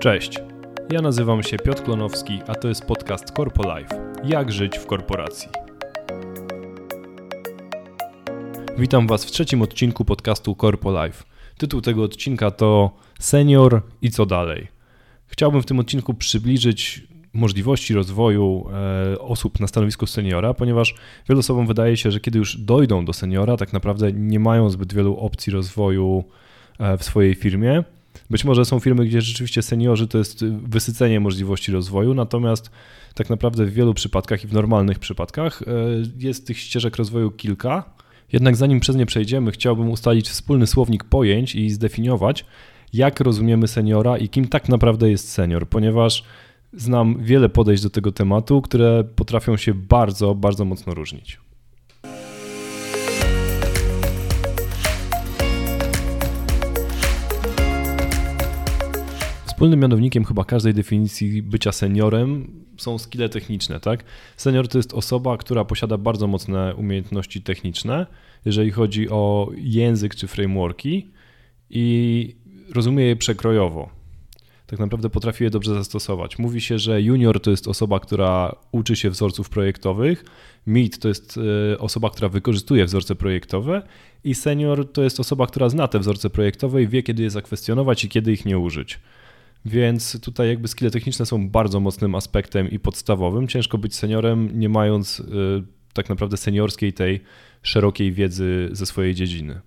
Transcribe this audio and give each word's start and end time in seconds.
Cześć, 0.00 0.38
ja 0.92 1.02
nazywam 1.02 1.42
się 1.42 1.56
Piotr 1.56 1.82
Klonowski, 1.82 2.40
a 2.46 2.54
to 2.54 2.68
jest 2.68 2.84
podcast 2.84 3.30
Corpo 3.30 3.78
Life. 3.78 4.14
Jak 4.24 4.52
żyć 4.52 4.78
w 4.78 4.86
korporacji? 4.86 5.48
Witam 8.78 9.06
Was 9.06 9.24
w 9.24 9.30
trzecim 9.30 9.62
odcinku 9.62 10.04
podcastu 10.04 10.56
Corpo 10.60 11.04
Life. 11.04 11.24
Tytuł 11.58 11.80
tego 11.80 12.02
odcinka 12.02 12.50
to 12.50 12.90
Senior 13.18 13.82
i 14.02 14.10
co 14.10 14.26
dalej. 14.26 14.68
Chciałbym 15.26 15.62
w 15.62 15.66
tym 15.66 15.78
odcinku 15.78 16.14
przybliżyć 16.14 17.06
możliwości 17.32 17.94
rozwoju 17.94 18.66
e, 19.14 19.18
osób 19.18 19.60
na 19.60 19.66
stanowisku 19.66 20.06
seniora, 20.06 20.54
ponieważ 20.54 20.94
wielu 21.28 21.40
osobom 21.40 21.66
wydaje 21.66 21.96
się, 21.96 22.10
że 22.10 22.20
kiedy 22.20 22.38
już 22.38 22.56
dojdą 22.56 23.04
do 23.04 23.12
seniora, 23.12 23.56
tak 23.56 23.72
naprawdę 23.72 24.12
nie 24.12 24.40
mają 24.40 24.70
zbyt 24.70 24.94
wielu 24.94 25.16
opcji 25.16 25.52
rozwoju 25.52 26.24
e, 26.78 26.98
w 26.98 27.04
swojej 27.04 27.34
firmie. 27.34 27.84
Być 28.30 28.44
może 28.44 28.64
są 28.64 28.80
firmy, 28.80 29.06
gdzie 29.06 29.20
rzeczywiście 29.20 29.62
seniorzy 29.62 30.08
to 30.08 30.18
jest 30.18 30.44
wysycenie 30.44 31.20
możliwości 31.20 31.72
rozwoju, 31.72 32.14
natomiast 32.14 32.70
tak 33.14 33.30
naprawdę 33.30 33.66
w 33.66 33.72
wielu 33.72 33.94
przypadkach 33.94 34.44
i 34.44 34.46
w 34.46 34.52
normalnych 34.52 34.98
przypadkach 34.98 35.62
e, 35.62 35.64
jest 36.18 36.46
tych 36.46 36.58
ścieżek 36.58 36.96
rozwoju 36.96 37.30
kilka. 37.30 37.84
Jednak 38.32 38.56
zanim 38.56 38.80
przez 38.80 38.96
nie 38.96 39.06
przejdziemy, 39.06 39.50
chciałbym 39.50 39.90
ustalić 39.90 40.28
wspólny 40.28 40.66
słownik 40.66 41.04
pojęć 41.04 41.54
i 41.54 41.70
zdefiniować, 41.70 42.44
jak 42.92 43.20
rozumiemy 43.20 43.68
seniora 43.68 44.18
i 44.18 44.28
kim 44.28 44.48
tak 44.48 44.68
naprawdę 44.68 45.10
jest 45.10 45.32
senior, 45.32 45.68
ponieważ 45.68 46.24
znam 46.72 47.24
wiele 47.24 47.48
podejść 47.48 47.82
do 47.82 47.90
tego 47.90 48.12
tematu, 48.12 48.62
które 48.62 49.04
potrafią 49.04 49.56
się 49.56 49.74
bardzo, 49.74 50.34
bardzo 50.34 50.64
mocno 50.64 50.94
różnić. 50.94 51.38
Wspólnym 59.60 59.80
mianownikiem 59.80 60.24
chyba 60.24 60.44
każdej 60.44 60.74
definicji 60.74 61.42
bycia 61.42 61.72
seniorem 61.72 62.46
są 62.76 62.98
skille 62.98 63.28
techniczne, 63.28 63.80
tak? 63.80 64.04
Senior 64.36 64.68
to 64.68 64.78
jest 64.78 64.94
osoba, 64.94 65.36
która 65.36 65.64
posiada 65.64 65.98
bardzo 65.98 66.26
mocne 66.26 66.74
umiejętności 66.74 67.42
techniczne, 67.42 68.06
jeżeli 68.44 68.70
chodzi 68.70 69.10
o 69.10 69.50
język 69.56 70.14
czy 70.14 70.26
frameworki 70.26 71.10
i 71.70 72.36
rozumie 72.74 73.04
je 73.04 73.16
przekrojowo. 73.16 73.90
Tak 74.66 74.78
naprawdę 74.78 75.10
potrafi 75.10 75.44
je 75.44 75.50
dobrze 75.50 75.74
zastosować. 75.74 76.38
Mówi 76.38 76.60
się, 76.60 76.78
że 76.78 77.02
junior 77.02 77.40
to 77.40 77.50
jest 77.50 77.68
osoba, 77.68 78.00
która 78.00 78.56
uczy 78.72 78.96
się 78.96 79.10
wzorców 79.10 79.48
projektowych, 79.48 80.24
mid 80.66 80.98
to 80.98 81.08
jest 81.08 81.38
e, 81.72 81.78
osoba, 81.78 82.10
która 82.10 82.28
wykorzystuje 82.28 82.84
wzorce 82.84 83.14
projektowe 83.14 83.82
i 84.24 84.34
senior 84.34 84.92
to 84.92 85.02
jest 85.02 85.20
osoba, 85.20 85.46
która 85.46 85.68
zna 85.68 85.88
te 85.88 85.98
wzorce 85.98 86.30
projektowe 86.30 86.82
i 86.82 86.88
wie, 86.88 87.02
kiedy 87.02 87.22
je 87.22 87.30
zakwestionować 87.30 88.04
i 88.04 88.08
kiedy 88.08 88.32
ich 88.32 88.44
nie 88.44 88.58
użyć. 88.58 88.98
Więc 89.64 90.20
tutaj 90.20 90.48
jakby 90.48 90.68
skille 90.68 90.90
techniczne 90.90 91.26
są 91.26 91.48
bardzo 91.48 91.80
mocnym 91.80 92.14
aspektem 92.14 92.70
i 92.70 92.78
podstawowym. 92.78 93.48
Ciężko 93.48 93.78
być 93.78 93.94
seniorem, 93.94 94.58
nie 94.58 94.68
mając 94.68 95.20
y, 95.20 95.24
tak 95.92 96.08
naprawdę 96.08 96.36
seniorskiej 96.36 96.92
tej 96.92 97.20
szerokiej 97.62 98.12
wiedzy 98.12 98.68
ze 98.72 98.86
swojej 98.86 99.14
dziedziny. 99.14 99.60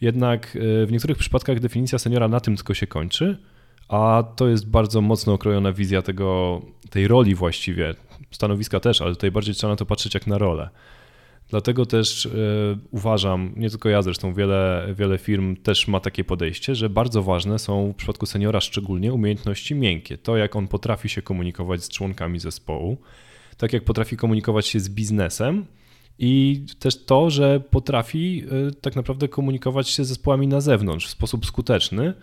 Jednak 0.00 0.56
y, 0.56 0.86
w 0.86 0.92
niektórych 0.92 1.18
przypadkach 1.18 1.60
definicja 1.60 1.98
seniora 1.98 2.28
na 2.28 2.40
tym 2.40 2.56
tylko 2.56 2.74
się 2.74 2.86
kończy, 2.86 3.38
a 3.88 4.24
to 4.36 4.48
jest 4.48 4.70
bardzo 4.70 5.00
mocno 5.00 5.32
okrojona 5.32 5.72
wizja 5.72 6.02
tego, 6.02 6.60
tej 6.90 7.08
roli 7.08 7.34
właściwie, 7.34 7.94
stanowiska 8.30 8.80
też, 8.80 9.02
ale 9.02 9.14
tutaj 9.14 9.30
bardziej 9.30 9.54
trzeba 9.54 9.72
na 9.72 9.76
to 9.76 9.86
patrzeć 9.86 10.14
jak 10.14 10.26
na 10.26 10.38
rolę. 10.38 10.68
Dlatego 11.48 11.86
też 11.86 12.26
y, 12.26 12.30
uważam, 12.90 13.52
nie 13.56 13.70
tylko 13.70 13.88
ja 13.88 14.02
zresztą, 14.02 14.34
wiele, 14.34 14.88
wiele 14.94 15.18
firm 15.18 15.56
też 15.56 15.88
ma 15.88 16.00
takie 16.00 16.24
podejście, 16.24 16.74
że 16.74 16.90
bardzo 16.90 17.22
ważne 17.22 17.58
są 17.58 17.92
w 17.92 17.96
przypadku 17.96 18.26
seniora 18.26 18.60
szczególnie 18.60 19.12
umiejętności 19.12 19.74
miękkie. 19.74 20.18
To, 20.18 20.36
jak 20.36 20.56
on 20.56 20.68
potrafi 20.68 21.08
się 21.08 21.22
komunikować 21.22 21.84
z 21.84 21.88
członkami 21.88 22.38
zespołu, 22.40 22.96
tak 23.56 23.72
jak 23.72 23.84
potrafi 23.84 24.16
komunikować 24.16 24.66
się 24.66 24.80
z 24.80 24.88
biznesem 24.88 25.66
i 26.18 26.64
też 26.78 27.04
to, 27.04 27.30
że 27.30 27.60
potrafi 27.60 28.44
y, 28.68 28.74
tak 28.74 28.96
naprawdę 28.96 29.28
komunikować 29.28 29.88
się 29.88 30.04
z 30.04 30.08
zespołami 30.08 30.48
na 30.48 30.60
zewnątrz 30.60 31.06
w 31.06 31.10
sposób 31.10 31.46
skuteczny. 31.46 32.14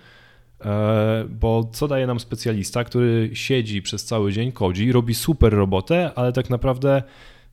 E, 0.65 1.25
bo 1.29 1.69
co 1.73 1.87
daje 1.87 2.07
nam 2.07 2.19
specjalista, 2.19 2.83
który 2.83 3.29
siedzi 3.33 3.81
przez 3.81 4.05
cały 4.05 4.31
dzień, 4.31 4.51
kodzi, 4.51 4.91
robi 4.91 5.15
super 5.15 5.53
robotę, 5.53 6.11
ale 6.15 6.31
tak 6.33 6.49
naprawdę 6.49 7.03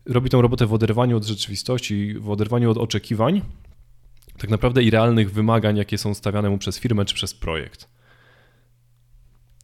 robi 0.07 0.31
tą 0.31 0.43
robotę 0.43 0.67
w 0.67 0.73
oderwaniu 0.73 1.17
od 1.17 1.25
rzeczywistości, 1.25 2.15
w 2.15 2.31
oderwaniu 2.31 2.71
od 2.71 2.79
oczekiwań, 2.79 3.43
tak 4.39 4.51
naprawdę 4.51 4.83
i 4.83 4.91
realnych 4.91 5.33
wymagań, 5.33 5.77
jakie 5.77 5.99
są 5.99 6.15
stawiane 6.15 6.51
mu 6.51 6.59
przez 6.59 6.79
firmę 6.79 7.05
czy 7.05 7.15
przez 7.15 7.35
projekt. 7.35 7.89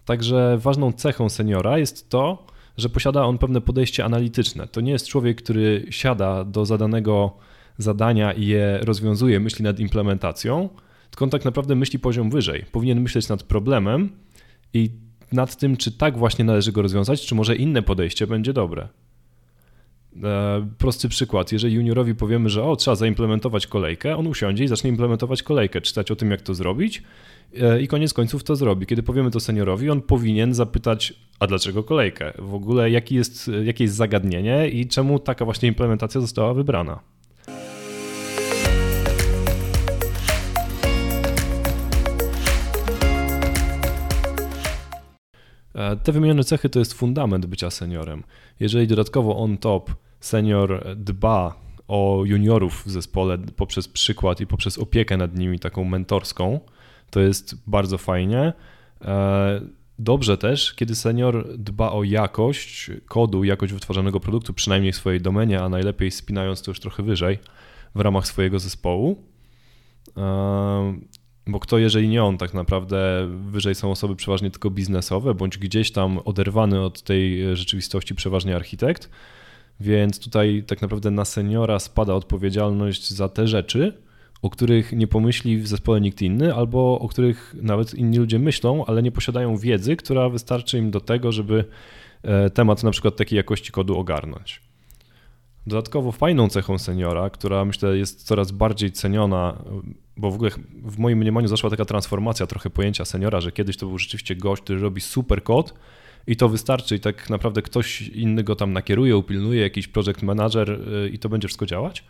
Także 0.05 0.59
ważną 0.59 0.93
cechą 0.93 1.29
seniora 1.29 1.79
jest 1.79 2.11
to, 2.11 2.47
że 2.77 2.89
posiada 2.89 3.25
on 3.25 3.39
pewne 3.39 3.61
podejście 3.61 4.05
analityczne. 4.05 4.67
To 4.67 4.81
nie 4.81 4.93
jest 4.93 5.09
człowiek, 5.09 5.43
który 5.43 5.87
siada 5.91 6.45
do 6.45 6.67
zadanego 6.67 7.37
zadania 7.79 8.33
i 8.33 8.47
je 8.47 8.79
rozwiązuje, 8.83 9.41
myśli 9.41 9.65
nad 9.65 9.81
implementacją, 9.81 10.69
tylko 11.11 11.25
on 11.25 11.31
tak 11.31 11.45
naprawdę 11.45 11.75
myśli 11.75 11.99
poziom 11.99 12.31
wyżej. 12.31 12.65
Powinien 12.73 13.01
myśleć 13.01 13.29
nad 13.29 13.43
problemem 13.43 14.11
i 14.75 14.91
nad 15.33 15.57
tym, 15.57 15.77
czy 15.77 15.93
tak 15.93 16.19
właśnie 16.19 16.45
należy 16.45 16.73
go 16.73 16.83
rozwiązać, 16.83 17.27
czy 17.27 17.35
może 17.35 17.57
inne 17.57 17.83
podejście 17.83 18.27
będzie 18.27 18.53
dobre. 18.53 18.89
E, 20.25 20.67
prosty 20.79 21.09
przykład. 21.09 21.53
Jeżeli 21.53 21.75
juniorowi 21.75 22.15
powiemy, 22.15 22.49
że 22.49 22.65
o, 22.65 22.77
trzeba 22.77 22.95
zaimplementować 22.95 23.67
kolejkę, 23.67 24.17
on 24.17 24.27
usiądzie 24.27 24.65
i 24.65 24.69
zacznie 24.69 24.91
implementować 24.91 25.43
kolejkę, 25.43 25.81
czytać 25.81 26.11
o 26.11 26.17
tym, 26.17 26.31
jak 26.31 26.43
to 26.43 26.55
zrobić 26.55 27.03
e, 27.61 27.83
i 27.83 27.89
koniec 27.89 28.15
końców 28.15 28.45
to 28.45 28.57
zrobi. 28.57 28.87
Kiedy 28.87 29.03
powiemy 29.03 29.31
to 29.31 29.41
seniorowi, 29.41 29.91
on 29.91 30.03
powinien 30.03 30.55
zapytać, 30.55 31.15
a 31.41 31.47
dlaczego 31.47 31.83
kolejkę? 31.85 32.33
W 32.39 32.55
ogóle 32.55 32.91
jaki 32.91 33.15
jest, 33.15 33.51
jakie 33.65 33.85
jest 33.85 33.97
zagadnienie 33.97 34.69
i 34.69 34.87
czemu 34.87 35.19
taka 35.19 35.45
właśnie 35.45 35.69
implementacja 35.69 36.21
została 36.21 36.55
wybrana? 36.55 37.01
E, 45.75 45.97
te 45.97 46.13
wymienione 46.13 46.45
cechy 46.45 46.69
to 46.69 46.79
jest 46.79 46.95
fundament 46.95 47.47
bycia 47.47 47.71
seniorem. 47.71 48.23
Jeżeli 48.61 48.87
dodatkowo 48.87 49.37
on 49.37 49.59
top 49.59 50.08
senior 50.21 50.97
dba 50.97 51.69
o 51.89 52.23
juniorów 52.25 52.83
w 52.87 52.91
zespole 52.91 53.39
poprzez 53.39 53.89
przykład 53.89 54.41
i 54.41 54.47
poprzez 54.47 54.79
opiekę 54.79 55.17
nad 55.17 55.39
nimi 55.39 55.59
taką 55.59 55.85
mentorską, 55.85 56.61
to 57.11 57.21
jest 57.21 57.55
bardzo 57.67 57.99
fajnie. 57.99 58.53
E, 59.05 59.61
dobrze 59.99 60.39
też, 60.39 60.75
kiedy 60.75 60.95
senior 60.95 61.59
dba 61.59 61.93
o 61.93 62.05
jakość 62.05 62.91
kodu, 63.07 63.45
jakość 63.45 63.73
wytwarzanego 63.73 64.21
produktu, 64.21 64.53
przynajmniej 64.55 64.93
w 64.93 64.97
swojej 64.97 65.21
domenie, 65.21 65.61
a 65.61 65.69
najlepiej 65.69 66.11
spinając 66.11 66.63
to 66.63 66.71
już 66.71 66.81
trochę 66.81 67.03
wyżej 67.03 67.39
w 67.95 68.01
ramach 68.01 68.27
swojego 68.27 68.59
zespołu. 68.59 69.25
E, 70.17 70.99
bo 71.47 71.61
kto, 71.61 71.79
jeżeli 71.79 72.09
nie 72.09 72.25
on, 72.25 72.39
tak 72.39 72.55
naprawdę 72.55 73.29
wyżej 73.51 73.75
są 73.75 73.91
osoby 73.91 74.17
przeważnie 74.17 74.51
tylko 74.51 74.71
biznesowe, 74.71 75.35
bądź 75.35 75.59
gdzieś 75.59 75.91
tam 75.91 76.19
oderwany 76.25 76.81
od 76.81 77.03
tej 77.03 77.57
rzeczywistości 77.57 78.15
przeważnie 78.15 78.57
architekt. 78.57 79.11
Więc 79.81 80.19
tutaj 80.19 80.65
tak 80.67 80.83
naprawdę 80.83 81.11
na 81.11 81.25
seniora 81.25 81.79
spada 81.79 82.15
odpowiedzialność 82.15 83.11
za 83.11 83.29
te 83.29 83.49
rzeczy, 83.49 83.93
o 84.43 84.51
których 84.51 84.93
nie 84.93 85.07
pomyśli 85.07 85.59
w 85.59 85.69
zespole 85.69 86.01
nikt 86.01 86.23
inny, 86.23 86.55
albo 86.55 86.99
o 86.99 87.09
których 87.09 87.55
nawet 87.63 87.95
inni 87.95 88.19
ludzie 88.19 88.39
myślą, 88.39 88.85
ale 88.87 89.03
nie 89.03 89.13
posiadają 89.13 89.57
wiedzy, 89.57 89.97
która 89.97 90.29
wystarczy 90.29 90.79
im 90.79 90.91
do 90.91 91.01
tego, 91.01 91.33
żeby 91.33 91.65
e, 92.23 92.51
temat 92.51 92.83
na 92.83 92.91
przykład 92.91 93.17
takiej 93.17 93.37
jakości 93.37 93.73
kodu 93.73 93.99
ogarnąć. 93.99 94.61
Dodatkowo 95.67 96.13
fajną 96.13 96.49
cechą 96.49 96.79
seniora, 96.79 97.31
która 97.31 97.65
myślę 97.65 97.99
jest 97.99 98.23
coraz 98.23 98.53
bardziej 98.53 98.93
ceniona, 98.93 99.63
bo 100.17 100.31
w 100.31 100.35
ogóle 100.35 100.51
w 100.85 100.99
moim 100.99 101.19
mniemaniu 101.19 101.49
zaszła 101.49 101.71
taka 101.71 101.85
transformacja 101.85 102.47
trochę 102.47 102.71
pojęcia 102.71 103.05
seniora, 103.05 103.41
że 103.41 103.53
kiedyś 103.53 103.77
to 103.77 103.87
był 103.87 103.99
rzeczywiście 103.99 104.37
gość, 104.37 104.63
który 104.63 104.79
robi 104.79 105.01
super 105.01 105.43
kod, 105.43 105.75
i 106.29 106.37
to 106.37 106.49
wystarczy 106.49 106.97
i 106.97 107.01
tak 107.01 107.31
naprawdę 107.31 107.63
ktoś 107.63 108.01
inny 108.01 108.45
go 108.45 108.57
tam 108.57 108.73
nakieruje, 108.73 109.17
upilnuje, 109.17 109.61
jakiś 109.61 109.89
project 109.89 110.23
manager 110.23 110.71
y, 110.71 111.09
i 111.09 111.19
to 111.19 111.29
będzie 111.29 111.49
wszystko 111.49 111.67
działać. 111.67 112.05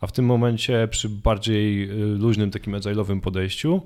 A 0.00 0.06
w 0.06 0.12
tym 0.12 0.24
momencie 0.24 0.88
przy 0.90 1.08
bardziej 1.08 1.90
y, 1.90 1.94
luźnym, 2.18 2.50
takim 2.50 2.72
agile'owym 2.72 3.20
podejściu 3.20 3.82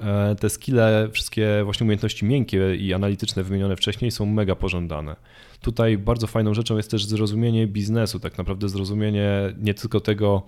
e, 0.00 0.34
te 0.34 0.50
skille, 0.50 1.08
wszystkie 1.12 1.60
właśnie 1.64 1.84
umiejętności 1.84 2.24
miękkie 2.24 2.76
i 2.76 2.94
analityczne 2.94 3.42
wymienione 3.42 3.76
wcześniej 3.76 4.10
są 4.10 4.26
mega 4.26 4.56
pożądane. 4.56 5.16
Tutaj 5.60 5.98
bardzo 5.98 6.26
fajną 6.26 6.54
rzeczą 6.54 6.76
jest 6.76 6.90
też 6.90 7.04
zrozumienie 7.04 7.66
biznesu, 7.66 8.20
tak 8.20 8.38
naprawdę 8.38 8.68
zrozumienie 8.68 9.54
nie 9.58 9.74
tylko 9.74 10.00
tego, 10.00 10.42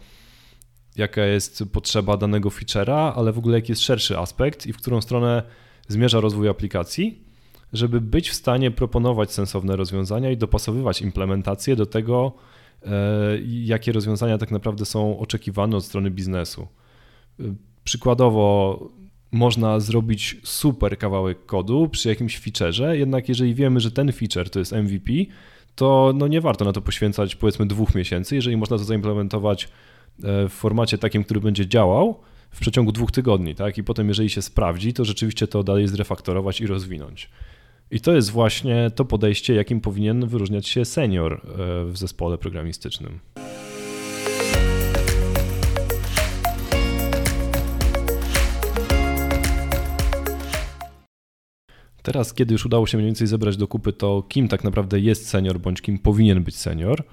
jaka 0.96 1.24
jest 1.24 1.64
potrzeba 1.72 2.16
danego 2.16 2.48
feature'a, 2.48 3.12
ale 3.16 3.32
w 3.32 3.38
ogóle 3.38 3.58
jaki 3.58 3.72
jest 3.72 3.82
szerszy 3.82 4.18
aspekt 4.18 4.66
i 4.66 4.72
w 4.72 4.76
którą 4.76 5.00
stronę 5.00 5.42
zmierza 5.88 6.20
rozwój 6.20 6.48
aplikacji 6.48 7.25
żeby 7.72 8.00
być 8.00 8.30
w 8.30 8.34
stanie 8.34 8.70
proponować 8.70 9.32
sensowne 9.32 9.76
rozwiązania 9.76 10.30
i 10.30 10.36
dopasowywać 10.36 11.02
implementację 11.02 11.76
do 11.76 11.86
tego, 11.86 12.32
e, 12.82 12.90
jakie 13.42 13.92
rozwiązania 13.92 14.38
tak 14.38 14.50
naprawdę 14.50 14.84
są 14.84 15.18
oczekiwane 15.18 15.76
od 15.76 15.84
strony 15.84 16.10
biznesu. 16.10 16.66
Przykładowo, 17.84 18.78
można 19.32 19.80
zrobić 19.80 20.36
super 20.44 20.98
kawałek 20.98 21.46
kodu 21.46 21.88
przy 21.88 22.08
jakimś 22.08 22.38
featureze, 22.38 22.98
jednak 22.98 23.28
jeżeli 23.28 23.54
wiemy, 23.54 23.80
że 23.80 23.90
ten 23.90 24.12
feature 24.12 24.50
to 24.50 24.58
jest 24.58 24.72
MVP, 24.72 25.12
to 25.74 26.12
no 26.14 26.28
nie 26.28 26.40
warto 26.40 26.64
na 26.64 26.72
to 26.72 26.82
poświęcać 26.82 27.36
powiedzmy 27.36 27.66
dwóch 27.66 27.94
miesięcy, 27.94 28.34
jeżeli 28.34 28.56
można 28.56 28.78
to 28.78 28.84
zaimplementować 28.84 29.64
e, 29.64 29.68
w 30.48 30.52
formacie 30.52 30.98
takim, 30.98 31.24
który 31.24 31.40
będzie 31.40 31.68
działał 31.68 32.20
w 32.50 32.60
przeciągu 32.60 32.92
dwóch 32.92 33.10
tygodni, 33.10 33.54
tak? 33.54 33.78
I 33.78 33.84
potem 33.84 34.08
jeżeli 34.08 34.30
się 34.30 34.42
sprawdzi, 34.42 34.92
to 34.92 35.04
rzeczywiście 35.04 35.46
to 35.46 35.62
dalej 35.62 35.88
zrefaktorować 35.88 36.60
i 36.60 36.66
rozwinąć. 36.66 37.30
I 37.90 38.00
to 38.00 38.12
jest 38.12 38.30
właśnie 38.30 38.90
to 38.94 39.04
podejście, 39.04 39.54
jakim 39.54 39.80
powinien 39.80 40.26
wyróżniać 40.26 40.68
się 40.68 40.84
senior 40.84 41.32
e, 41.32 41.84
w 41.84 41.96
zespole 41.96 42.38
programistycznym. 42.38 43.20
Teraz, 52.02 52.34
kiedy 52.34 52.52
już 52.54 52.66
udało 52.66 52.86
się 52.86 52.98
mniej 52.98 53.08
więcej 53.08 53.26
zebrać 53.26 53.56
do 53.56 53.68
kupy 53.68 53.92
to, 53.92 54.22
kim 54.28 54.48
tak 54.48 54.64
naprawdę 54.64 55.00
jest 55.00 55.28
senior, 55.28 55.60
bądź 55.60 55.82
kim 55.82 55.98
powinien 55.98 56.44
być 56.44 56.56
senior, 56.56 57.04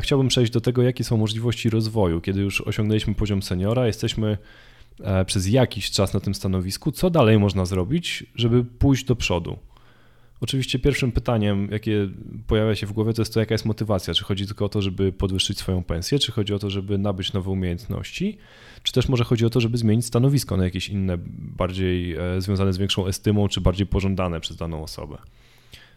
chciałbym 0.00 0.28
przejść 0.28 0.52
do 0.52 0.60
tego, 0.60 0.82
jakie 0.82 1.04
są 1.04 1.16
możliwości 1.16 1.70
rozwoju. 1.70 2.20
Kiedy 2.20 2.40
już 2.40 2.60
osiągnęliśmy 2.60 3.14
poziom 3.14 3.42
seniora, 3.42 3.86
jesteśmy 3.86 4.38
e, 5.00 5.24
przez 5.24 5.48
jakiś 5.48 5.90
czas 5.90 6.14
na 6.14 6.20
tym 6.20 6.34
stanowisku, 6.34 6.92
co 6.92 7.10
dalej 7.10 7.38
można 7.38 7.64
zrobić, 7.64 8.26
żeby 8.34 8.64
pójść 8.64 9.04
do 9.04 9.16
przodu? 9.16 9.58
Oczywiście 10.40 10.78
pierwszym 10.78 11.12
pytaniem, 11.12 11.68
jakie 11.70 12.08
pojawia 12.46 12.74
się 12.74 12.86
w 12.86 12.92
głowie, 12.92 13.12
to 13.12 13.22
jest 13.22 13.34
to, 13.34 13.40
jaka 13.40 13.54
jest 13.54 13.64
motywacja. 13.64 14.14
Czy 14.14 14.24
chodzi 14.24 14.46
tylko 14.46 14.64
o 14.64 14.68
to, 14.68 14.82
żeby 14.82 15.12
podwyższyć 15.12 15.58
swoją 15.58 15.84
pensję, 15.84 16.18
czy 16.18 16.32
chodzi 16.32 16.54
o 16.54 16.58
to, 16.58 16.70
żeby 16.70 16.98
nabyć 16.98 17.32
nowe 17.32 17.50
umiejętności, 17.50 18.38
czy 18.82 18.92
też 18.92 19.08
może 19.08 19.24
chodzi 19.24 19.46
o 19.46 19.50
to, 19.50 19.60
żeby 19.60 19.78
zmienić 19.78 20.06
stanowisko 20.06 20.56
na 20.56 20.64
jakieś 20.64 20.88
inne, 20.88 21.18
bardziej 21.56 22.16
e, 22.16 22.40
związane 22.40 22.72
z 22.72 22.78
większą 22.78 23.06
estymą, 23.06 23.48
czy 23.48 23.60
bardziej 23.60 23.86
pożądane 23.86 24.40
przez 24.40 24.56
daną 24.56 24.82
osobę. 24.82 25.18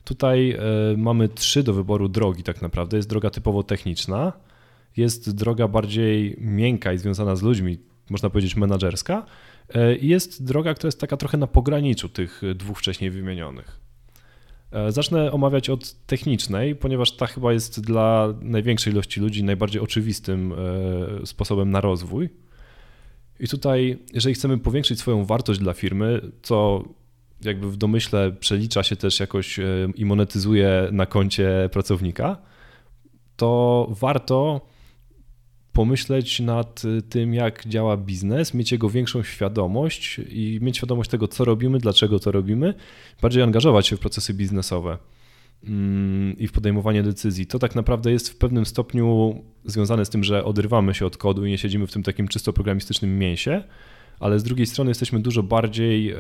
Tutaj 0.04 0.52
e, 0.52 0.58
mamy 0.98 1.30
trzy 1.30 1.64
do 1.64 1.74
wyboru 1.74 2.10
drogi 2.10 2.44
tak 2.44 2.62
naprawdę. 2.62 2.98
Jest 2.98 3.10
droga 3.10 3.30
typowo 3.30 3.64
techniczna, 3.64 4.34
jest 4.98 5.36
droga 5.36 5.68
bardziej 5.68 6.36
miękka 6.40 6.94
i 6.94 6.98
związana 6.98 7.36
z 7.36 7.42
ludźmi, 7.42 7.78
można 8.10 8.30
powiedzieć 8.30 8.56
menadżerska, 8.56 9.26
e, 9.74 9.96
i 9.96 10.08
jest 10.08 10.46
droga, 10.46 10.74
która 10.74 10.88
jest 10.88 11.00
taka 11.00 11.18
trochę 11.18 11.38
na 11.38 11.48
pograniczu 11.48 12.10
tych 12.10 12.42
dwóch 12.56 12.80
wcześniej 12.80 13.12
wymienionych. 13.12 13.81
E, 14.72 14.92
zacznę 14.92 15.32
omawiać 15.32 15.70
od 15.70 15.94
technicznej, 16.06 16.76
ponieważ 16.76 17.12
ta 17.12 17.28
chyba 17.28 17.54
jest 17.54 17.82
dla 17.82 18.34
największej 18.42 18.94
ilości 18.94 19.20
ludzi 19.20 19.44
najbardziej 19.44 19.82
oczywistym 19.82 20.54
e, 20.54 21.26
sposobem 21.26 21.72
na 21.72 21.82
rozwój. 21.82 22.30
I 23.40 23.48
tutaj, 23.48 23.98
jeżeli 24.14 24.36
chcemy 24.36 24.58
powiększyć 24.58 25.00
swoją 25.00 25.26
wartość 25.26 25.60
dla 25.60 25.74
firmy, 25.74 26.22
co 26.42 26.84
jakby 27.42 27.72
w 27.72 27.78
domyśle 27.78 28.32
przelicza 28.32 28.84
się 28.84 28.96
też 28.96 29.20
jakoś 29.20 29.60
e, 29.60 29.64
i 29.96 30.06
monetyzuje 30.06 30.90
na 30.92 31.06
koncie 31.06 31.70
pracownika, 31.72 32.38
to 33.36 33.88
warto 33.90 34.62
pomyśleć 35.74 36.40
nad 36.40 36.86
y, 36.86 37.02
tym, 37.02 37.34
jak 37.34 37.68
działa 37.68 37.98
biznes, 37.98 38.54
mieć 38.54 38.72
jego 38.72 38.90
większą 38.90 39.24
świadomość 39.24 40.22
i 40.30 40.60
mieć 40.62 40.78
świadomość 40.78 41.10
tego, 41.10 41.28
co 41.28 41.46
robimy, 41.46 41.80
dlaczego 41.80 42.20
to 42.20 42.32
robimy, 42.32 42.74
bardziej 43.22 43.44
angażować 43.44 43.88
się 43.88 43.98
w 43.98 44.00
procesy 44.00 44.34
biznesowe 44.34 44.98
mm, 45.64 46.38
i 46.38 46.48
w 46.48 46.52
podejmowanie 46.52 47.04
decyzji. 47.04 47.46
To 47.46 47.60
tak 47.60 47.76
naprawdę 47.76 48.12
jest 48.12 48.30
w 48.30 48.38
pewnym 48.38 48.66
stopniu 48.66 49.36
związane 49.66 50.06
z 50.06 50.10
tym, 50.10 50.24
że 50.24 50.46
odrywamy 50.46 50.94
się 50.94 51.06
od 51.06 51.18
kodu 51.18 51.46
i 51.46 51.50
nie 51.50 51.58
siedzimy 51.58 51.88
w 51.88 51.92
tym 51.92 52.04
takim 52.04 52.28
czysto 52.28 52.54
programistycznym 52.54 53.20
mięsie, 53.20 53.64
ale 54.20 54.40
z 54.40 54.44
drugiej 54.44 54.66
strony 54.66 54.92
jesteśmy 54.92 55.20
dużo 55.20 55.44
bardziej 55.44 56.12
e, 56.12 56.18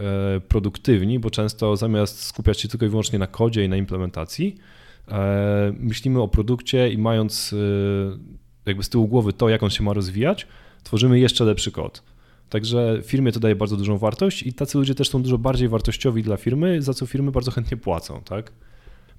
produktywni, 0.48 1.20
bo 1.20 1.30
często 1.30 1.76
zamiast 1.76 2.24
skupiać 2.24 2.62
się 2.62 2.68
tylko 2.68 2.86
i 2.86 2.90
wyłącznie 2.90 3.20
na 3.20 3.28
kodzie 3.28 3.66
i 3.66 3.70
na 3.70 3.78
implementacji, 3.78 4.58
e, 5.08 5.74
myślimy 5.80 6.22
o 6.22 6.28
produkcie 6.28 6.90
i 6.90 6.98
mając 6.98 7.54
e, 7.54 7.58
jakby 8.72 8.84
z 8.84 8.90
tyłu 8.90 9.08
głowy 9.08 9.34
to, 9.34 9.50
jak 9.50 9.64
on 9.64 9.70
się 9.70 9.84
ma 9.84 9.94
rozwijać, 9.94 10.48
tworzymy 10.84 11.20
jeszcze 11.20 11.46
lepszy 11.46 11.72
kod. 11.72 12.04
Także 12.50 13.00
firmie 13.04 13.32
to 13.32 13.40
daje 13.40 13.56
bardzo 13.56 13.78
dużą 13.78 13.98
wartość 13.98 14.44
i 14.44 14.54
tacy 14.54 14.78
ludzie 14.78 14.96
też 14.96 15.10
są 15.10 15.22
dużo 15.22 15.38
bardziej 15.38 15.70
wartościowi 15.70 16.24
dla 16.24 16.38
firmy, 16.38 16.82
za 16.82 16.94
co 16.94 17.06
firmy 17.06 17.32
bardzo 17.32 17.52
chętnie 17.52 17.78
płacą, 17.78 18.22
tak? 18.26 18.52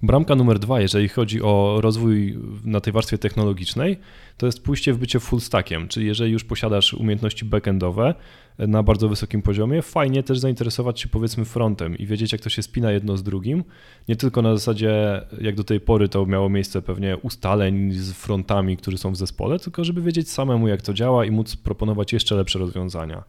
Bramka 0.01 0.35
numer 0.35 0.59
dwa, 0.59 0.81
jeżeli 0.81 1.09
chodzi 1.09 1.41
o 1.41 1.77
rozwój 1.81 2.37
na 2.65 2.81
tej 2.81 2.93
warstwie 2.93 3.17
technologicznej, 3.17 3.97
to 4.37 4.45
jest 4.45 4.63
pójście 4.63 4.93
w 4.93 4.97
bycie 4.97 5.19
full 5.19 5.41
stackiem, 5.41 5.87
czyli 5.87 6.05
jeżeli 6.05 6.31
już 6.31 6.43
posiadasz 6.43 6.93
umiejętności 6.93 7.45
backendowe 7.45 8.15
na 8.59 8.83
bardzo 8.83 9.09
wysokim 9.09 9.41
poziomie, 9.41 9.81
fajnie 9.81 10.23
też 10.23 10.39
zainteresować 10.39 11.01
się 11.01 11.09
powiedzmy 11.09 11.45
frontem 11.45 11.97
i 11.97 12.05
wiedzieć 12.05 12.31
jak 12.31 12.41
to 12.41 12.49
się 12.49 12.61
spina 12.61 12.91
jedno 12.91 13.17
z 13.17 13.23
drugim, 13.23 13.63
nie 14.07 14.15
tylko 14.15 14.41
na 14.41 14.53
zasadzie 14.55 15.21
jak 15.41 15.55
do 15.55 15.63
tej 15.63 15.79
pory 15.79 16.09
to 16.09 16.25
miało 16.25 16.49
miejsce 16.49 16.81
pewnie 16.81 17.17
ustaleń 17.17 17.91
z 17.91 18.13
frontami, 18.13 18.77
którzy 18.77 18.97
są 18.97 19.11
w 19.11 19.17
zespole, 19.17 19.59
tylko 19.59 19.83
żeby 19.83 20.01
wiedzieć 20.01 20.31
samemu 20.31 20.67
jak 20.67 20.81
to 20.81 20.93
działa 20.93 21.25
i 21.25 21.31
móc 21.31 21.55
proponować 21.55 22.13
jeszcze 22.13 22.35
lepsze 22.35 22.59
rozwiązania. 22.59 23.23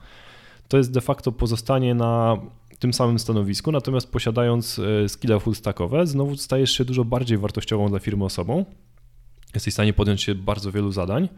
To 0.68 0.76
jest 0.76 0.92
de 0.92 1.00
facto 1.00 1.32
pozostanie 1.32 1.94
na 1.94 2.36
tym 2.84 2.92
samym 2.92 3.18
stanowisku, 3.18 3.72
natomiast 3.72 4.12
posiadając 4.12 4.78
e, 4.78 5.08
skille 5.08 5.40
full 5.40 5.54
stackowe, 5.54 6.06
znowu 6.06 6.36
stajesz 6.36 6.70
się 6.70 6.84
dużo 6.84 7.04
bardziej 7.04 7.38
wartościową 7.38 7.88
dla 7.88 7.98
firmy 7.98 8.24
osobą. 8.24 8.64
Jesteś 9.54 9.72
w 9.72 9.76
stanie 9.76 9.92
podjąć 9.92 10.22
się 10.22 10.34
bardzo 10.34 10.72
wielu 10.72 10.92
zadań, 10.92 11.28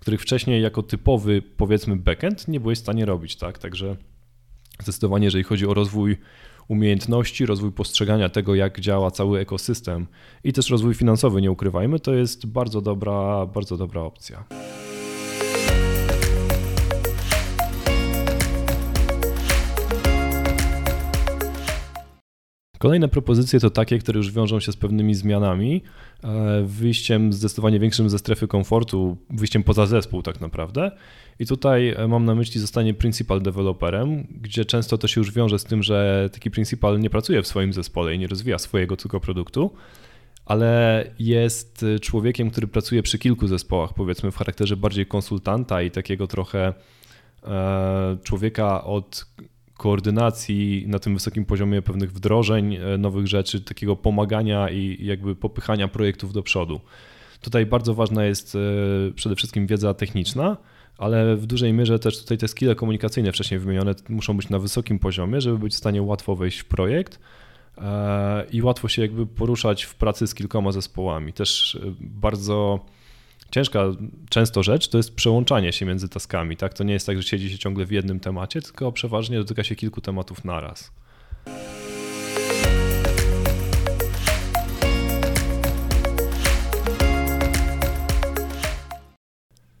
których 0.00 0.22
wcześniej 0.22 0.62
jako 0.62 0.82
typowy, 0.82 1.42
powiedzmy, 1.56 1.96
backend 1.96 2.48
nie 2.48 2.60
byłeś 2.60 2.78
w 2.78 2.82
stanie 2.82 3.04
robić, 3.04 3.36
tak? 3.36 3.58
Także 3.58 3.96
zdecydowanie, 4.82 5.24
jeżeli 5.24 5.44
chodzi 5.44 5.66
o 5.66 5.74
rozwój 5.74 6.16
umiejętności, 6.68 7.46
rozwój 7.46 7.72
postrzegania 7.72 8.28
tego, 8.28 8.54
jak 8.54 8.80
działa 8.80 9.10
cały 9.10 9.40
ekosystem 9.40 10.06
i 10.44 10.52
też 10.52 10.70
rozwój 10.70 10.94
finansowy, 10.94 11.42
nie 11.42 11.50
ukrywajmy, 11.50 12.00
to 12.00 12.14
jest 12.14 12.46
bardzo 12.46 12.80
dobra, 12.80 13.46
bardzo 13.46 13.76
dobra 13.76 14.00
opcja. 14.00 14.44
Kolejne 22.82 23.08
propozycje 23.08 23.60
to 23.60 23.70
takie, 23.70 23.98
które 23.98 24.16
już 24.16 24.32
wiążą 24.32 24.60
się 24.60 24.72
z 24.72 24.76
pewnymi 24.76 25.14
zmianami, 25.14 25.82
e, 26.24 26.62
wyjściem 26.66 27.32
zdecydowanie 27.32 27.80
większym 27.80 28.10
ze 28.10 28.18
strefy 28.18 28.48
komfortu, 28.48 29.16
wyjściem 29.30 29.62
poza 29.62 29.86
zespół 29.86 30.22
tak 30.22 30.40
naprawdę. 30.40 30.90
I 31.38 31.46
tutaj 31.46 31.88
e, 31.88 32.08
mam 32.08 32.24
na 32.24 32.34
myśli 32.34 32.60
zostanie 32.60 32.94
principal 32.94 33.42
developerem, 33.42 34.26
gdzie 34.40 34.64
często 34.64 34.98
to 34.98 35.08
się 35.08 35.20
już 35.20 35.32
wiąże 35.32 35.58
z 35.58 35.64
tym, 35.64 35.82
że 35.82 36.28
taki 36.32 36.50
principal 36.50 37.00
nie 37.00 37.10
pracuje 37.10 37.42
w 37.42 37.46
swoim 37.46 37.72
zespole 37.72 38.14
i 38.14 38.18
nie 38.18 38.26
rozwija 38.26 38.58
swojego 38.58 38.96
tylko 38.96 39.20
produktu, 39.20 39.70
ale 40.44 41.04
jest 41.18 41.84
człowiekiem, 42.00 42.50
który 42.50 42.66
pracuje 42.66 43.02
przy 43.02 43.18
kilku 43.18 43.46
zespołach, 43.46 43.94
powiedzmy 43.94 44.30
w 44.30 44.36
charakterze 44.36 44.76
bardziej 44.76 45.06
konsultanta 45.06 45.82
i 45.82 45.90
takiego 45.90 46.26
trochę 46.26 46.74
e, 47.44 48.16
człowieka 48.22 48.84
od 48.84 49.26
koordynacji 49.76 50.84
na 50.86 50.98
tym 50.98 51.14
wysokim 51.14 51.44
poziomie 51.44 51.82
pewnych 51.82 52.12
wdrożeń, 52.12 52.74
e, 52.74 52.98
nowych 52.98 53.26
rzeczy, 53.26 53.60
takiego 53.60 53.96
pomagania 53.96 54.70
i 54.70 55.06
jakby 55.06 55.36
popychania 55.36 55.88
projektów 55.88 56.32
do 56.32 56.42
przodu. 56.42 56.80
Tutaj 57.40 57.66
bardzo 57.66 57.94
ważna 57.94 58.24
jest 58.24 58.54
e, 58.54 58.58
przede 59.14 59.36
wszystkim 59.36 59.66
wiedza 59.66 59.94
techniczna, 59.94 60.56
ale 60.98 61.36
w 61.36 61.46
dużej 61.46 61.72
mierze 61.72 61.98
też 61.98 62.20
tutaj 62.20 62.38
te 62.38 62.48
skille 62.48 62.74
komunikacyjne 62.74 63.32
wcześniej 63.32 63.60
wymienione 63.60 63.94
muszą 64.08 64.36
być 64.36 64.48
na 64.48 64.58
wysokim 64.58 64.98
poziomie, 64.98 65.40
żeby 65.40 65.58
być 65.58 65.72
w 65.72 65.76
stanie 65.76 66.02
łatwo 66.02 66.36
wejść 66.36 66.58
w 66.58 66.64
projekt 66.64 67.18
e, 67.78 68.46
i 68.52 68.62
łatwo 68.62 68.88
się 68.88 69.02
jakby 69.02 69.26
poruszać 69.26 69.82
w 69.82 69.94
pracy 69.94 70.26
z 70.26 70.34
kilkoma 70.34 70.72
zespołami. 70.72 71.32
Też 71.32 71.78
bardzo 72.00 72.80
ciężka 73.52 73.84
często 74.28 74.62
rzecz 74.62 74.88
to 74.88 74.96
jest 74.96 75.14
przełączanie 75.14 75.72
się 75.72 75.86
między 75.86 76.08
taskami. 76.08 76.56
Tak? 76.56 76.74
To 76.74 76.84
nie 76.84 76.92
jest 76.92 77.06
tak, 77.06 77.16
że 77.16 77.28
siedzi 77.28 77.50
się 77.50 77.58
ciągle 77.58 77.86
w 77.86 77.90
jednym 77.90 78.20
temacie, 78.20 78.62
tylko 78.62 78.92
przeważnie 78.92 79.38
dotyka 79.38 79.64
się 79.64 79.76
kilku 79.76 80.00
tematów 80.00 80.44
naraz. 80.44 80.92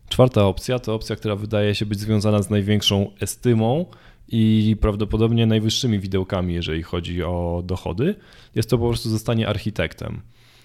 Czwarta 0.08 0.44
opcja 0.44 0.78
to 0.78 0.94
opcja, 0.94 1.16
która 1.16 1.36
wydaje 1.36 1.74
się 1.74 1.86
być 1.86 2.00
związana 2.00 2.42
z 2.42 2.50
największą 2.50 3.10
estymą 3.20 3.86
i 4.28 4.76
prawdopodobnie 4.80 5.46
najwyższymi 5.46 6.00
widełkami, 6.00 6.54
jeżeli 6.54 6.82
chodzi 6.82 7.22
o 7.22 7.62
dochody. 7.64 8.14
Jest 8.54 8.70
to 8.70 8.78
po 8.78 8.88
prostu 8.88 9.10
zostanie 9.10 9.48
architektem. 9.48 10.22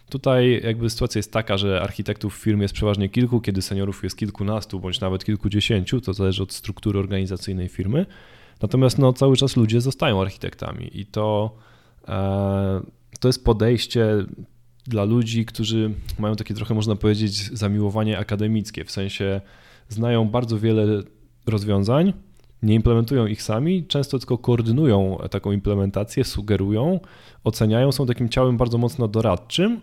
Tutaj 0.10 0.62
jakby 0.64 0.90
sytuacja 0.90 1.20
jest 1.20 1.32
taka, 1.32 1.58
że 1.58 1.82
architektów 1.82 2.36
w 2.38 2.42
firmie 2.42 2.62
jest 2.62 2.74
przeważnie 2.74 3.10
kilku, 3.10 3.42
kiedy 3.42 3.62
seniorów 3.62 4.04
jest 4.04 4.18
kilkunastu 4.18 4.80
bądź 4.80 5.00
nawet 5.00 5.26
kilkudziesięciu, 5.26 6.02
to 6.02 6.14
zależy 6.14 6.44
od 6.44 6.54
struktury 6.54 7.00
organizacyjnej 7.00 7.68
firmy. 7.68 8.06
Natomiast 8.62 8.98
no, 8.98 9.14
cały 9.14 9.38
czas 9.38 9.56
ludzie 9.58 9.82
zostają 9.82 10.22
architektami 10.22 11.00
i 11.00 11.06
to, 11.06 11.56
e, 12.08 12.82
to 13.20 13.28
jest 13.30 13.46
podejście 13.46 14.26
dla 14.86 15.04
ludzi, 15.04 15.46
którzy 15.46 15.92
mają 16.20 16.36
takie 16.36 16.54
trochę, 16.54 16.74
można 16.74 16.96
powiedzieć, 16.96 17.58
zamiłowanie 17.58 18.18
akademickie, 18.18 18.86
w 18.86 18.92
sensie 18.92 19.42
znają 19.90 20.30
bardzo 20.30 20.60
wiele 20.60 21.04
rozwiązań, 21.46 22.14
nie 22.64 22.76
implementują 22.76 23.26
ich 23.26 23.42
sami, 23.42 23.86
często 23.86 24.20
tylko 24.20 24.38
koordynują 24.38 25.18
taką 25.32 25.52
implementację, 25.52 26.24
sugerują, 26.24 27.00
oceniają, 27.44 27.92
są 27.92 28.06
takim 28.06 28.30
ciałem 28.30 28.58
bardzo 28.58 28.78
mocno 28.78 29.08
doradczym, 29.08 29.82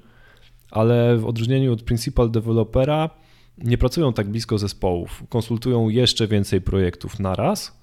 ale 0.75 1.17
w 1.17 1.27
odróżnieniu 1.27 1.73
od 1.73 1.83
principal 1.83 2.31
developera 2.31 3.11
nie 3.59 3.79
pracują 3.79 4.13
tak 4.13 4.29
blisko 4.29 4.59
zespołów, 4.59 5.25
konsultują 5.29 5.89
jeszcze 5.89 6.27
więcej 6.27 6.61
projektów 6.61 7.21
naraz 7.21 7.81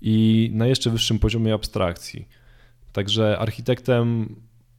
i 0.00 0.50
na 0.54 0.66
jeszcze 0.66 0.90
wyższym 0.90 1.18
poziomie 1.18 1.54
abstrakcji. 1.54 2.28
Także 2.92 3.38
architektem 3.38 4.36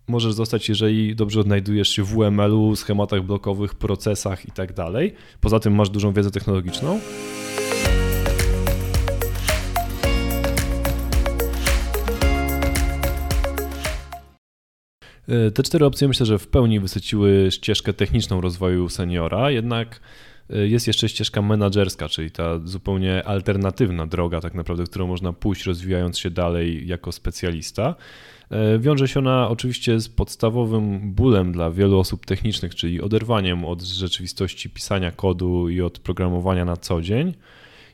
możesz 0.08 0.34
zostać, 0.34 0.70
jeżeli 0.70 1.16
dobrze 1.16 1.40
odnajdujesz 1.40 1.90
się 1.90 2.04
w 2.04 2.18
UML-u, 2.18 2.76
schematach 2.76 3.22
blokowych, 3.24 3.76
procesach 3.76 4.46
i 4.46 4.52
tak. 4.52 4.74
Poza 5.42 5.60
tym 5.60 5.76
masz 5.76 5.90
dużą 5.90 6.14
wiedzę 6.14 6.32
technologiczną. 6.32 7.00
Te 15.54 15.64
cztery 15.64 15.86
opcje 15.86 16.08
myślę, 16.08 16.26
że 16.26 16.40
w 16.40 16.48
pełni 16.48 16.80
wysyciły 16.80 17.48
ścieżkę 17.52 17.94
techniczną 17.94 18.42
rozwoju 18.42 18.90
seniora, 18.90 19.52
jednak 19.52 20.00
e, 20.50 20.68
jest 20.68 20.88
jeszcze 20.88 21.10
ścieżka 21.10 21.42
menedżerska, 21.42 22.10
czyli 22.10 22.32
ta 22.32 22.60
zupełnie 22.66 23.24
alternatywna 23.24 24.08
droga, 24.08 24.42
tak 24.42 24.54
naprawdę, 24.54 24.84
którą 24.84 25.08
można 25.08 25.34
pójść, 25.34 25.66
rozwijając 25.66 26.20
się 26.20 26.30
dalej 26.30 26.88
jako 26.88 27.12
specjalista. 27.12 27.96
E, 28.50 28.80
wiąże 28.80 29.08
się 29.08 29.20
ona 29.20 29.50
oczywiście 29.50 30.00
z 30.00 30.10
podstawowym 30.10 31.14
bólem 31.14 31.52
dla 31.52 31.72
wielu 31.72 32.00
osób 32.00 32.26
technicznych, 32.26 32.76
czyli 32.76 33.02
oderwaniem 33.02 33.66
od 33.66 33.82
rzeczywistości 33.82 34.70
pisania 34.70 35.12
kodu 35.12 35.70
i 35.70 35.82
od 35.82 36.00
programowania 36.00 36.66
na 36.66 36.78
co 36.78 37.02
dzień. 37.02 37.34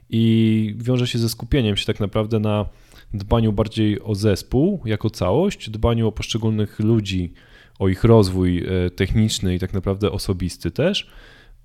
I 0.10 0.76
wiąże 0.78 1.08
się 1.08 1.20
ze 1.20 1.30
skupieniem 1.30 1.78
się 1.78 1.86
tak 1.86 2.00
naprawdę 2.00 2.40
na 2.40 2.66
dbaniu 3.14 3.54
bardziej 3.54 4.02
o 4.02 4.16
zespół 4.16 4.82
jako 4.86 5.10
całość, 5.10 5.70
dbaniu 5.70 6.08
o 6.08 6.12
poszczególnych 6.12 6.80
ludzi, 6.80 7.34
o 7.80 7.88
ich 7.88 8.04
rozwój 8.04 8.58
e, 8.58 8.90
techniczny 8.90 9.56
i 9.56 9.60
tak 9.60 9.74
naprawdę 9.74 10.12
osobisty 10.12 10.72
też. 10.72 11.10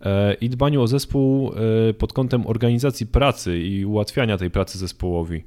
E, 0.01 0.35
I 0.35 0.49
dbaniu 0.49 0.83
o 0.83 0.87
zespół 0.87 1.53
pod 1.99 2.13
kątem 2.13 2.47
organizacji 2.47 3.07
pracy 3.07 3.59
i 3.59 3.85
ułatwiania 3.85 4.39
tej 4.39 4.51
pracy 4.51 4.79
zespołowi. 4.79 5.45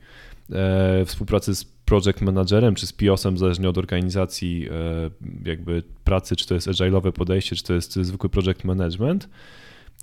Współpracy 1.05 1.55
z 1.55 1.65
project 1.85 2.21
managerem 2.21 2.75
czy 2.75 2.87
z 2.87 2.93
PIOS-em, 2.93 3.37
zależnie 3.37 3.69
od 3.69 3.77
organizacji 3.77 4.67
e, 4.71 5.49
jakby 5.49 5.83
pracy, 6.03 6.35
czy 6.35 6.47
to 6.47 6.53
jest 6.53 6.67
agile'owe 6.67 7.11
podejście, 7.11 7.55
czy 7.55 7.63
to 7.63 7.73
jest 7.73 7.95
zwykły 7.95 8.29
project 8.29 8.63
management. 8.63 9.29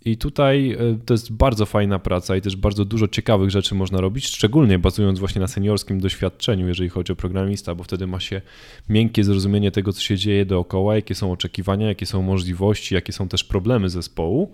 I 0.05 0.17
tutaj 0.17 0.73
e, 0.73 0.77
to 1.07 1.15
jest 1.15 1.33
bardzo 1.33 1.67
fajna 1.67 1.99
praca 1.99 2.37
i 2.37 2.41
też 2.41 2.57
bardzo 2.57 2.85
dużo 2.85 3.09
ciekawych 3.09 3.51
rzeczy 3.51 3.75
można 3.75 4.01
robić, 4.01 4.27
szczególnie 4.27 4.79
bazując 4.79 5.19
właśnie 5.19 5.41
na 5.41 5.47
seniorskim 5.47 6.01
doświadczeniu, 6.01 6.69
jeżeli 6.69 6.89
chodzi 6.89 7.13
o 7.13 7.17
programista, 7.17 7.75
bo 7.75 7.85
wtedy 7.85 8.07
ma 8.07 8.21
się 8.21 8.41
miękkie 8.89 9.25
zrozumienie 9.25 9.71
tego, 9.71 9.93
co 9.93 10.01
się 10.01 10.17
dzieje 10.17 10.47
dookoła, 10.47 10.95
jakie 10.95 11.15
są 11.15 11.33
oczekiwania, 11.33 11.89
jakie 11.89 12.07
są 12.07 12.23
możliwości, 12.23 12.95
jakie 12.95 13.13
są 13.13 13.29
też 13.29 13.45
problemy 13.45 13.89
zespołu. 13.89 14.53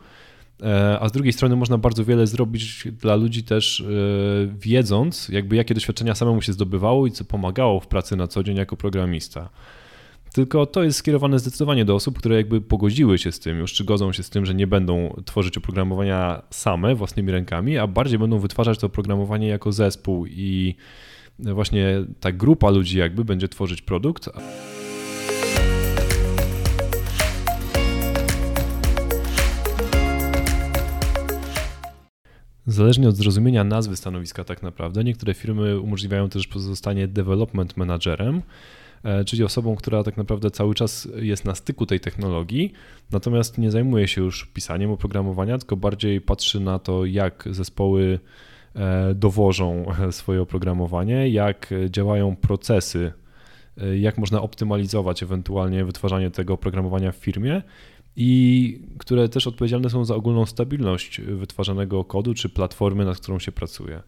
E, 0.63 0.99
a 1.01 1.09
z 1.09 1.13
drugiej 1.13 1.33
strony 1.33 1.57
można 1.57 1.79
bardzo 1.79 2.05
wiele 2.05 2.27
zrobić 2.27 2.89
dla 3.01 3.17
ludzi 3.17 3.43
też 3.43 3.81
e, 3.81 3.85
wiedząc, 4.61 5.29
jakby 5.29 5.57
jakie 5.57 5.75
doświadczenia 5.75 6.15
samemu 6.15 6.43
się 6.43 6.53
zdobywało 6.53 7.07
i 7.07 7.11
co 7.11 7.25
pomagało 7.25 7.81
w 7.81 7.87
pracy 7.87 8.17
na 8.17 8.29
co 8.29 8.43
dzień 8.43 8.57
jako 8.57 8.77
programista. 8.77 9.51
Tylko 10.39 10.67
to 10.67 10.83
jest 10.83 10.99
skierowane 10.99 11.39
zdecydowanie 11.39 11.85
do 11.85 11.95
osób, 11.95 12.19
które 12.19 12.37
jakby 12.37 12.61
pogodziły 12.61 13.19
się 13.19 13.33
z 13.33 13.39
tym 13.41 13.59
już, 13.59 13.73
czy 13.73 13.85
godzą 13.85 14.13
się 14.13 14.23
z 14.23 14.31
tym, 14.31 14.47
że 14.47 14.55
nie 14.55 14.67
będą 14.67 15.23
tworzyć 15.25 15.59
oprogramowania 15.59 16.43
same 16.51 16.95
własnymi 16.95 17.33
rękami, 17.33 17.79
a 17.79 17.87
bardziej 17.87 18.19
będą 18.19 18.39
wytwarzać 18.39 18.79
to 18.79 18.87
oprogramowanie 18.87 19.49
jako 19.49 19.73
zespół 19.73 20.27
i 20.27 20.75
właśnie 21.39 22.05
ta 22.21 22.33
grupa 22.33 22.71
ludzi 22.71 22.99
jakby 22.99 23.25
będzie 23.25 23.49
tworzyć 23.49 23.83
produkt. 23.83 24.29
Zależnie 32.67 33.09
od 33.09 33.17
zrozumienia 33.17 33.65
nazwy 33.65 33.97
stanowiska, 33.97 34.45
tak 34.45 34.63
naprawdę, 34.63 35.05
niektóre 35.05 35.35
firmy 35.35 35.81
umożliwiają 35.81 36.29
też 36.29 36.47
pozostanie 36.47 37.09
development 37.09 37.77
managerem, 37.77 38.43
czyli 39.27 39.45
osobą, 39.45 39.77
która 39.77 40.05
tak 40.05 40.17
naprawdę 40.17 40.51
cały 40.51 40.75
czas 40.75 41.09
jest 41.17 41.45
na 41.45 41.55
styku 41.55 41.87
tej 41.87 42.01
technologii, 42.01 42.73
natomiast 43.11 43.59
nie 43.59 43.71
zajmuje 43.71 44.09
się 44.09 44.21
już 44.21 44.47
pisaniem 44.47 44.91
oprogramowania, 44.91 45.59
tylko 45.59 45.77
bardziej 45.77 46.21
patrzy 46.21 46.61
na 46.61 46.79
to, 46.79 47.05
jak 47.05 47.49
zespoły 47.51 48.19
e, 48.75 49.15
dowożą 49.15 49.85
swoje 50.11 50.43
oprogramowanie, 50.43 51.29
jak 51.29 51.71
działają 51.91 52.37
procesy, 52.37 53.13
e, 53.77 53.99
jak 53.99 54.19
można 54.19 54.43
optymalizować 54.43 55.23
ewentualnie 55.23 55.85
wytwarzanie 55.85 56.31
tego 56.31 56.55
oprogramowania 56.55 57.13
w 57.13 57.17
firmie 57.17 57.63
i 58.17 58.81
które 58.99 59.29
też 59.29 59.47
odpowiedzialne 59.47 59.91
są 59.91 60.05
za 60.05 60.15
ogólną 60.15 60.47
stabilność 60.47 61.21
wytwarzanego 61.21 62.05
kodu 62.05 62.35
czy 62.35 62.49
platformy, 62.49 63.05
nad 63.05 63.19
którą 63.19 63.39
się 63.39 63.53
pracuje. 63.53 64.03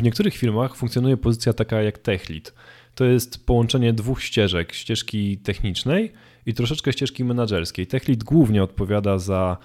W 0.00 0.02
niektórych 0.02 0.36
firmach 0.36 0.76
funkcjonuje 0.76 1.16
pozycja 1.16 1.52
taka 1.52 1.82
jak 1.82 1.98
tech 1.98 2.30
lead. 2.30 2.54
To 2.94 3.04
jest 3.04 3.46
połączenie 3.46 3.92
dwóch 3.92 4.22
ścieżek, 4.22 4.72
ścieżki 4.72 5.38
technicznej 5.38 6.12
i 6.46 6.54
troszeczkę 6.54 6.92
ścieżki 6.92 7.24
menedżerskiej. 7.24 7.86
Tech 7.86 8.08
lead 8.08 8.24
głównie 8.24 8.62
odpowiada 8.62 9.18
za 9.18 9.58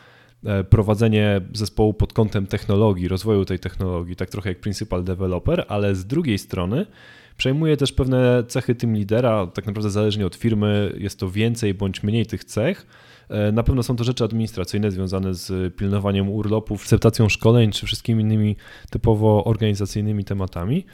E, 0.45 0.63
prowadzenie 0.63 1.41
zespołu 1.53 1.93
pod 1.93 2.13
kątem 2.13 2.47
technologii, 2.47 3.07
rozwoju 3.07 3.45
tej 3.45 3.59
technologii, 3.59 4.15
tak 4.15 4.29
trochę 4.29 4.49
jak 4.49 4.59
principal 4.59 5.03
developer, 5.03 5.65
ale 5.67 5.95
z 5.95 6.05
drugiej 6.05 6.37
strony 6.37 6.85
przejmuje 7.37 7.77
też 7.77 7.91
pewne 7.91 8.43
cechy 8.47 8.75
tym 8.75 8.95
lidera, 8.95 9.47
tak 9.47 9.65
naprawdę 9.65 9.91
zależnie 9.91 10.25
od 10.25 10.35
firmy 10.35 10.93
jest 10.97 11.19
to 11.19 11.29
więcej 11.29 11.73
bądź 11.73 12.03
mniej 12.03 12.25
tych 12.25 12.43
cech. 12.43 12.87
E, 13.29 13.51
na 13.51 13.63
pewno 13.63 13.83
są 13.83 13.95
to 13.95 14.03
rzeczy 14.03 14.23
administracyjne 14.23 14.91
związane 14.91 15.33
z 15.33 15.75
pilnowaniem 15.75 16.29
urlopów, 16.29 16.81
akceptacją 16.81 17.29
szkoleń 17.29 17.71
czy 17.71 17.85
wszystkimi 17.85 18.23
innymi 18.23 18.55
typowo 18.89 19.43
organizacyjnymi 19.43 20.23
tematami, 20.23 20.85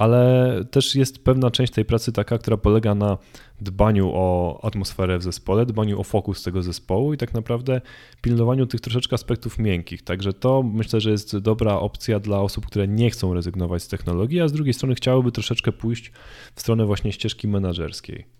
ale 0.00 0.50
też 0.70 0.94
jest 0.94 1.24
pewna 1.24 1.50
część 1.50 1.72
tej 1.72 1.84
pracy 1.84 2.12
taka, 2.12 2.38
która 2.38 2.56
polega 2.56 2.94
na 2.94 3.18
dbaniu 3.60 4.10
o 4.14 4.60
atmosferę 4.64 5.18
w 5.18 5.22
zespole, 5.22 5.66
dbaniu 5.66 6.00
o 6.00 6.04
fokus 6.04 6.42
tego 6.42 6.62
zespołu 6.62 7.14
i 7.14 7.16
tak 7.16 7.34
naprawdę 7.34 7.80
pilnowaniu 8.22 8.66
tych 8.66 8.80
troszeczkę 8.80 9.14
aspektów 9.14 9.58
miękkich. 9.58 10.02
Także 10.02 10.32
to 10.32 10.62
myślę, 10.62 11.00
że 11.00 11.10
jest 11.10 11.38
dobra 11.38 11.74
opcja 11.74 12.20
dla 12.20 12.40
osób, 12.40 12.66
które 12.66 12.88
nie 12.88 13.10
chcą 13.10 13.34
rezygnować 13.34 13.82
z 13.82 13.88
technologii, 13.88 14.40
a 14.40 14.48
z 14.48 14.52
drugiej 14.52 14.74
strony 14.74 14.94
chciałyby 14.94 15.32
troszeczkę 15.32 15.72
pójść 15.72 16.12
w 16.54 16.60
stronę 16.60 16.86
właśnie 16.86 17.12
ścieżki 17.12 17.48
menedżerskiej. 17.48 18.39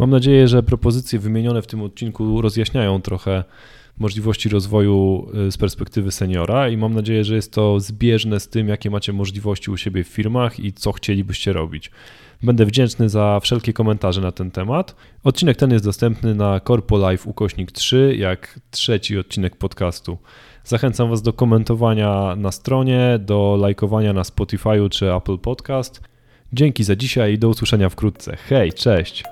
Mam 0.00 0.10
nadzieję, 0.10 0.48
że 0.48 0.62
propozycje 0.62 1.18
wymienione 1.18 1.62
w 1.62 1.66
tym 1.66 1.82
odcinku 1.82 2.40
rozjaśniają 2.40 3.02
trochę 3.02 3.44
możliwości 3.98 4.48
rozwoju 4.48 5.26
y, 5.48 5.52
z 5.52 5.56
perspektywy 5.56 6.12
seniora 6.12 6.68
i 6.68 6.76
mam 6.76 6.94
nadzieję, 6.94 7.24
że 7.24 7.34
jest 7.34 7.52
to 7.52 7.80
zbieżne 7.80 8.40
z 8.40 8.48
tym, 8.48 8.68
jakie 8.68 8.90
macie 8.90 9.12
możliwości 9.12 9.70
u 9.70 9.76
siebie 9.76 10.04
w 10.04 10.08
firmach 10.08 10.60
i 10.60 10.72
co 10.72 10.92
chcielibyście 10.92 11.52
robić. 11.52 11.90
Będę 12.42 12.66
wdzięczny 12.66 13.08
za 13.08 13.40
wszelkie 13.42 13.72
komentarze 13.72 14.20
na 14.20 14.32
ten 14.32 14.50
temat. 14.50 14.96
Odcinek 15.24 15.56
ten 15.56 15.70
jest 15.70 15.84
dostępny 15.84 16.34
na 16.34 16.60
CorpoLife 16.60 17.30
ukośnik 17.30 17.72
3, 17.72 18.14
jak 18.18 18.60
trzeci 18.70 19.18
odcinek 19.18 19.56
podcastu. 19.56 20.18
Zachęcam 20.64 21.10
Was 21.10 21.22
do 21.22 21.32
komentowania 21.32 22.36
na 22.36 22.52
stronie, 22.52 23.18
do 23.20 23.56
lajkowania 23.60 24.12
na 24.12 24.24
Spotify 24.24 24.88
czy 24.90 25.14
Apple 25.14 25.38
Podcast. 25.38 26.00
Dzięki 26.52 26.84
za 26.84 26.96
dzisiaj 26.96 27.32
i 27.32 27.38
do 27.38 27.48
usłyszenia 27.48 27.88
wkrótce. 27.88 28.36
Hej, 28.36 28.72
cześć! 28.72 29.24